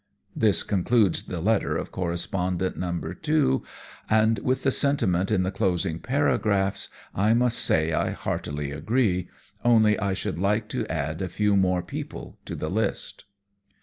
This 0.35 0.63
concludes 0.63 1.21
the 1.21 1.39
letter 1.39 1.77
of 1.77 1.91
correspondent 1.91 2.75
No. 2.75 2.99
2, 3.13 3.61
and 4.09 4.39
with 4.39 4.63
the 4.63 4.71
sentiment 4.71 5.29
in 5.29 5.43
the 5.43 5.51
closing 5.51 5.99
paragraphs 5.99 6.89
I 7.13 7.35
must 7.35 7.59
say 7.59 7.93
I 7.93 8.09
heartily 8.09 8.71
agree 8.71 9.29
only 9.63 9.99
I 9.99 10.15
should 10.15 10.39
like 10.39 10.67
to 10.69 10.87
add 10.87 11.21
a 11.21 11.29
few 11.29 11.55
more 11.55 11.83
people 11.83 12.39
to 12.45 12.55
the 12.55 12.71
list. 12.71 13.25